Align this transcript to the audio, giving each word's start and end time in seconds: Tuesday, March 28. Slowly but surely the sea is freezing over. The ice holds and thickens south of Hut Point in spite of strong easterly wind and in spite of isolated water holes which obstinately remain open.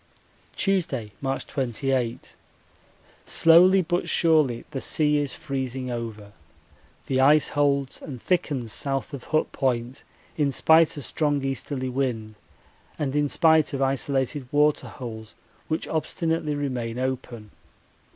Tuesday, 0.55 1.11
March 1.21 1.45
28. 1.45 2.33
Slowly 3.23 3.83
but 3.83 4.09
surely 4.09 4.65
the 4.71 4.81
sea 4.81 5.17
is 5.19 5.35
freezing 5.35 5.91
over. 5.91 6.31
The 7.05 7.19
ice 7.19 7.49
holds 7.49 8.01
and 8.01 8.19
thickens 8.19 8.73
south 8.73 9.13
of 9.13 9.25
Hut 9.25 9.51
Point 9.51 10.03
in 10.37 10.51
spite 10.51 10.97
of 10.97 11.05
strong 11.05 11.45
easterly 11.45 11.87
wind 11.87 12.33
and 12.97 13.15
in 13.15 13.29
spite 13.29 13.75
of 13.75 13.81
isolated 13.83 14.47
water 14.51 14.87
holes 14.87 15.35
which 15.67 15.87
obstinately 15.87 16.55
remain 16.55 16.97
open. 16.97 17.51